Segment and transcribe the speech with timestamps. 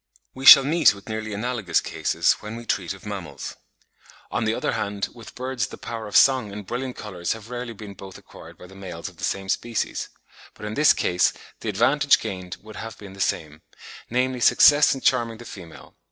[0.33, 3.55] We shall meet with nearly analogous cases when we treat of mammals.
[4.31, 7.73] On the other hand, with birds the power of song and brilliant colours have rarely
[7.73, 10.09] been both acquired by the males of the same species;
[10.55, 13.61] but in this case the advantage gained would have been the same,
[14.09, 15.95] namely success in charming the female.